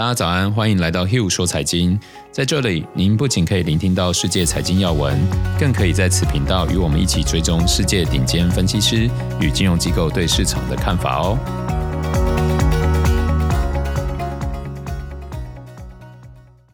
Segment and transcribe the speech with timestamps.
[0.00, 2.00] 大家早安，欢迎来到 Hugh 说财经。
[2.32, 5.20] 在这里，您不仅可以聆听到世界财经要闻，
[5.58, 9.10] 更可以在此频道与我们一起追踪世界顶尖分析师
[9.42, 11.38] 与金融机构对市场的看法哦。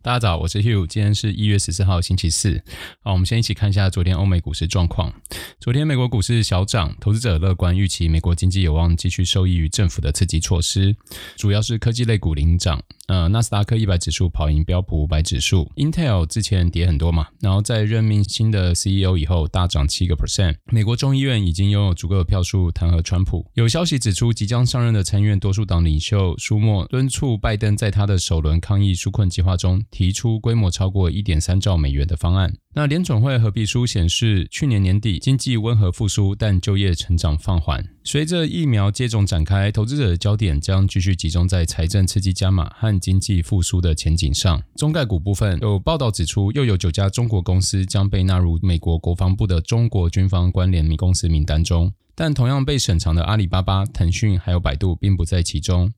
[0.00, 2.62] 大家早，我是 Hugh，今天是一月十四号星期四。
[3.02, 5.12] 好，我们先一起看一下昨天欧美股市状况。
[5.58, 10.94] 昨天美国股市小涨，投资者乐观预期美国经济有望继续受益于政府的刺激措施，
[11.36, 12.80] 主要是科技类股领涨。
[13.08, 20.56] 呃，纳斯达克一百指数跑赢标普五百指数，Intel 之前跌很多嘛，然后在任命新的 CEO 以后大涨七个 percent。
[20.66, 23.50] 美国众议院已经拥有足够的票数弹劾川普。
[23.54, 32.52] 有消息指出，即将上任的参议院多数党领袖舒默敦促拜登在他的首轮抗疫纾困计划中提出规模超过一点三兆美元的方案。
[32.78, 37.84] 那联准会合皮书显示，去年年底经济温和复苏，但就业成长放缓。
[38.04, 44.62] 随着疫苗接种展开，投资者的焦点将继续集中在财政刺激加码和经济复苏的前景上。
[44.76, 51.92] 中概股部分有报道指出，又有九家中国公司将被纳入美国国防部的中国军方关联公司名单中。
[52.20, 55.92] 但同样被审查的阿里巴巴、腾讯还有百度并不在其中。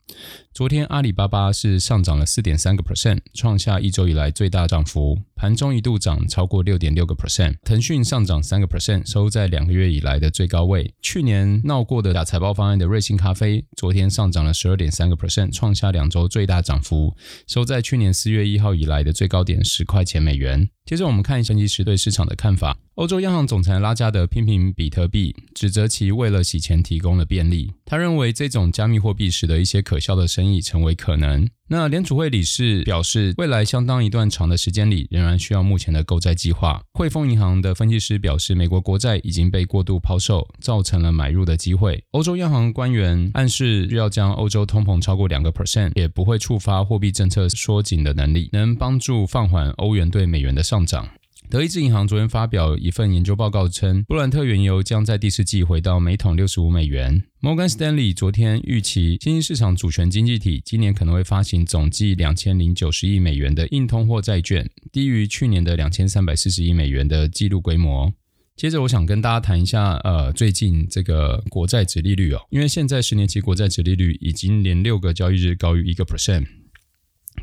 [0.53, 7.57] 昨天阿里巴巴是上涨了四点三个 percent，创下一周以来最大涨幅，盘中一度涨超过六点六个 percent。
[7.65, 10.93] 腾讯上涨三个 percent，收在两个月以来的最高位。
[11.01, 20.69] 去年闹过的假财报方案的瑞幸咖啡，昨天上涨了十二点三个 percent，创下两周最大涨幅，收在去年四月一号以来的最高点十块钱美元。
[20.84, 22.77] 接着我们看一下分析师对市场的看法。
[23.01, 27.73] 欧洲央行总裁拉加德批评比特币，指责其为了洗钱提供了便利。
[27.87, 31.48] 他认为这种加密货币使得一些可笑的生意成为可能。
[31.69, 36.83] 那联储会理事表示，未来相当一段长的时间里，仍然需要目前的购债计划。
[36.93, 42.05] 汇丰银行的分析师表示，美国国债已经被过度抛售，造成了买入的机会。
[42.11, 51.09] 欧洲央行官员暗示，需要将欧洲通膨超过两个 percent，也不会触发货币政策缩紧的能力，能帮助放缓欧元对美元的上涨。
[51.51, 57.25] 德意志银行昨天发表一份研究报告称，布兰特原油将在第四季回到每桶六十五美元。
[57.41, 68.12] 摩根士丹利昨天预期，新兴市场主权经济体今年可能会发行总计两千零九十亿美元的硬通货债券，低于去年的两千三百四十亿美元的纪录规模。
[68.55, 76.47] 接着，我想跟大家谈一下，呃，最近这个国债殖利率哦，因为现在十年期国债殖利率已经连六个交易日高于一个 percent。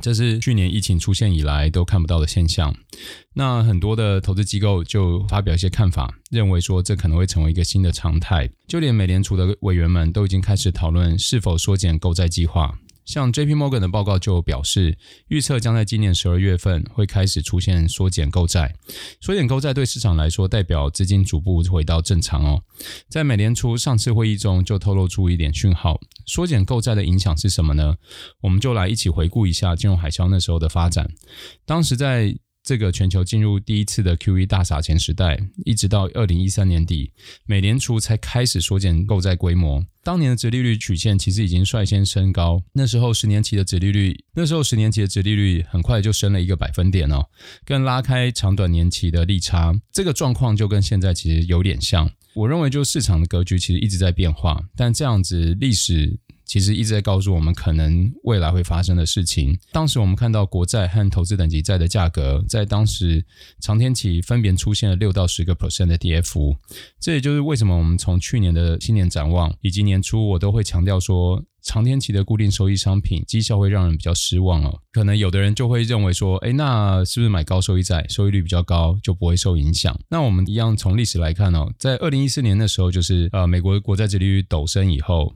[0.01, 2.75] 这是去年疫情出现以来都看不到的现象。
[3.33, 8.49] 那很多的投资机构就发表一些看法，认为说这可能会成为一个新的常态。
[8.67, 12.77] 就连美联储的委员们都已经开始讨论是否缩减购债计划。
[13.07, 14.97] 像 J P Morgan 的报告就表示，
[15.29, 18.75] 预测将在今年十二月份会开始出现缩减购债。
[19.21, 22.61] 缩减购债对市场来说，代表资金逐步回到正常哦。
[23.09, 25.99] 在美联储上次会议中就透露出一点讯号。
[26.25, 27.95] 缩减购债的影响是什么呢？
[28.41, 31.09] 我们就来一起回顾一下金融海啸那时候的发展。
[31.65, 32.35] 当时在
[32.67, 37.13] 这个全球进入第一次的 QE 大撒钱时代，一直到二零一三年底，
[37.45, 39.85] 美联储才开始缩减购债规模。
[40.03, 47.27] 当年的殖利率曲线其实已经率先升高，那时候十年期的殖利率，那时候十年期的殖利率很快就升了一个百分点哦，
[47.63, 49.73] 更拉开长短年期的利差。
[49.93, 52.11] 这个状况就跟现在其实有点像。
[52.35, 56.19] 我认为，就市场的格局其实一直在变化，但这样子历史。
[56.47, 59.59] 其实一直在告诉我们可能未来会发生的事情。
[59.73, 63.23] 当时我们看到国债和投资等级债的价格，在当时
[63.59, 66.55] 长天期分别出现了六到十个 percent 的跌幅。
[66.99, 74.79] 这也就是为什么我们从去年的新年展望以及年初，我都会强调说，长天期的固定收益商品绩效会让人比较失望哦。
[74.93, 79.99] 可能有的人就会认为说，诶，那是不是买高收益债，收益率比较高就不会受影响？
[80.09, 85.35] 那我们一样从历史来看哦，在二零一四年的时候，就是呃美国国债殖利率陡升以后。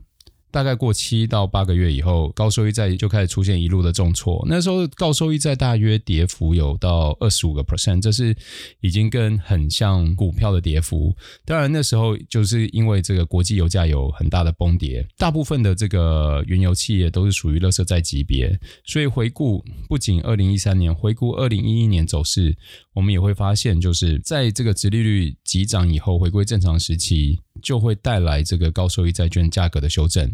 [0.52, 4.44] 大概过七到八个月以后，高收益债就开始出现一路的重挫。
[4.46, 8.36] 那时候高收益债大约跌幅有到二十五个 percent，这是
[8.80, 11.16] 已经跟很像股票的跌幅。
[11.46, 18.60] 当然那时候就是因为这个国际油价有很大的崩跌，大部分的这个原油企业都是属于垃圾债级别。
[18.84, 22.54] 所以回顾不仅二零一三年，回顾二零一一年走势，
[22.92, 27.40] 我们也会发现，就是在这个殖利率急涨以后，回归正常时期。
[27.62, 30.30] 就会带来这个高收益债券价格的修正，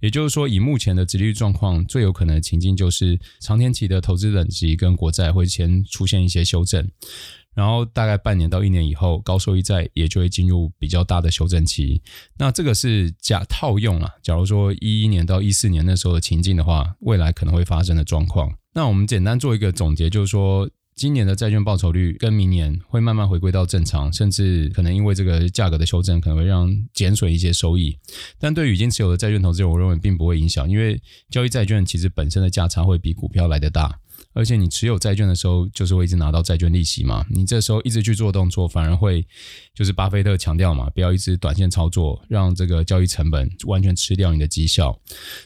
[0.00, 6.86] 也就是说，以目前的殖利率状况，最有可能的情境就是长天期的投资等级跟国债会先出现一些修正，
[7.54, 12.02] 然后大概半年到一年以后，高收益债也就会进入比较大的修正期。
[12.36, 18.52] 那这个是假套用啊，假如说一一年到一四年那时候的情境的话，未来可能会发生的状况。
[18.74, 20.68] 那我们简单做一个总结，就是说。
[21.02, 27.98] 今年的债券报酬率跟明年会慢慢回归到正常，甚至可能因为这个价格的修正，可能会让减损一些收益。
[28.38, 33.98] 但对于已经持有的债券投资人，我认为并不会影响，因为交易债券其实本身的价差会比股票来得大。
[34.34, 37.26] 而且你持有债券的时候，就是会一直拿到债券利息嘛。
[37.28, 39.26] 你这时候一直去做动作，反而会
[39.74, 44.98] 就是巴菲特强调嘛，不要一直短线操作，让这个交易成本完全吃掉你的绩效。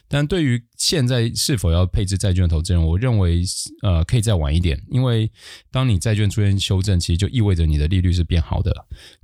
[0.07, 3.43] 但对于现在是否要配置债券投资人，我认为
[3.83, 5.31] 呃可以再晚一点，因为
[5.71, 8.73] 当你债券出现修正，其实就意味着你的利率是变好的。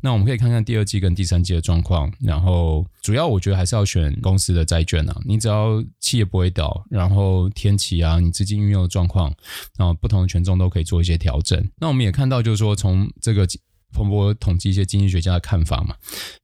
[0.00, 5.20] 那我们可以看看第二季跟第三季的状况，然后主要我觉得还是要选公司的债券啊。
[5.24, 9.32] 你只要企业不会倒，然后天气啊，你资金运用的状况。
[9.76, 11.70] 然后不同的权重都可以做一些调整。
[11.78, 13.46] 那我们也看到，就是说从这个
[13.92, 15.94] 彭博统计一些经济学家的看法嘛，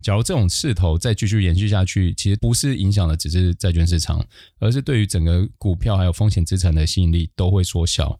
[0.01, 4.25] 假如这种势头再继续延续下去，其实不是影响的只是债券市场，
[4.59, 8.19] 而是对于整个股票还有风险资产的吸引力都会缩小。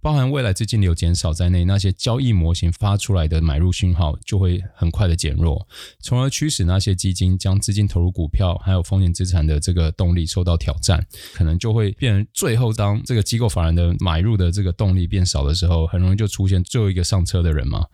[0.00, 5.66] 包含未来资金流减少在内，那些交易模型发出来的买入讯号就会很快的减弱，
[6.00, 11.04] 从而驱使那些基金将资金投入股票还有风险资产的这个动力受到挑战，
[11.34, 17.84] 可能就会变成最后当这个机构法人的买入的这个动力变少的时候，很容易就出现最后一个上车的人嘛。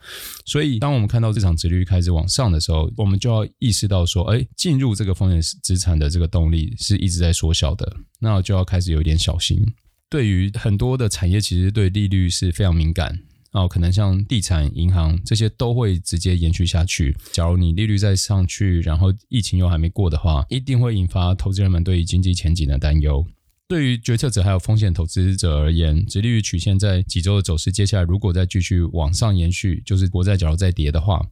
[0.44, 9.65] 所以当我们看到这场殖利率开始往上的时候，我们就要意识到说，哎，进入这个风险资产的这个动力是一直在缩小的，那就要开始有一点小心。
[10.11, 13.19] 对于很多的产业，其实对利率是非常敏感
[13.53, 17.17] 哦，可能像地产、银行这些都会直接延续下去。
[17.32, 23.26] 假如你利率再上去，然后疫情又还没过的话，一定会引发投资人们对于经济前景的担忧。
[23.66, 31.26] 对于决策者还有风险投资者而言，直利率曲线在几周的走势，接下来如果再继续往上延续，就是国债假如再跌的话，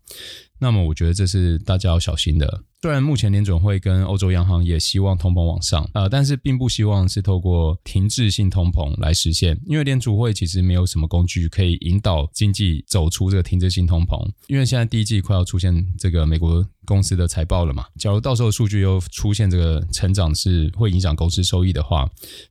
[0.59, 2.65] 那么我觉得这是大家要小心的。
[2.81, 14.29] 虽然目前联准会跟欧洲央行也希望通膨往上啊、但是并不希望是透过停滞性通膨来实现，因为联储会其实没有什么工具可以引导经济走出这个停滞性通膨。
[14.49, 22.09] 因为现在第一季快要出现这个美国公司的财报了嘛，假如到时候数据又出现这个成长是会影响公司收益的话，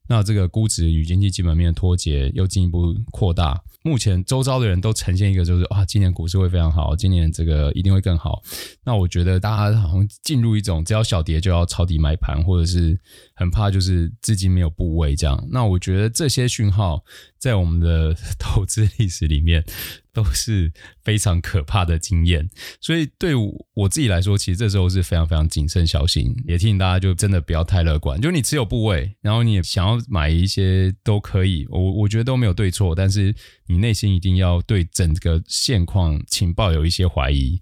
[0.07, 3.61] 那这个估值与经济基本面脱节又进一步扩大。
[3.83, 8.41] 目前周遭的人都呈现一个就是啊，今年股市会非常好，今年这个一定会更好。
[8.83, 12.99] 那我觉得大家好像进入一种只要小跌就要抄底买盘，或者是
[13.33, 15.43] 很怕就是资金没有部位这样。
[15.49, 17.03] 那我觉得这些讯号
[17.39, 19.65] 在我们的 投资历史里面
[20.13, 20.71] 都是
[21.03, 22.49] 非常可怕的经验。
[22.79, 26.35] 所以对我自己来说，其实这时候是非常非常谨慎小心。
[26.45, 28.19] 也提醒大家就真的不要太乐观。
[28.19, 33.33] 就你持有部位，然后你想要买一些都可以，我我觉得都没有对错，但是
[33.67, 37.59] 你内心一定要对整个现况情报有一些怀疑。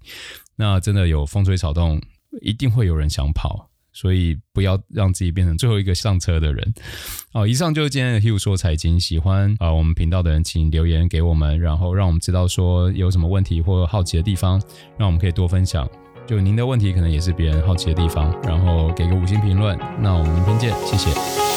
[0.56, 1.98] 那真的有风吹草动，
[2.42, 6.74] 一定会有人想跑，所以不要让自己变成最后一个上车的人。
[7.32, 14.60] 好，以上就是今天的 Hugh 说财经，喜欢啊我们频道的人，请留言给我们，然后让我们知道说有什么问题或好奇的地方，
[14.98, 15.88] 让我们可以多分享。
[16.26, 19.76] 就您的问题可能也是别人好奇的地方，然后给个五星评论。
[20.00, 21.49] 那我们明天见，谢谢。